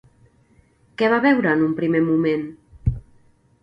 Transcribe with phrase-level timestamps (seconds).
[1.03, 2.51] Què va veure en un primer moment?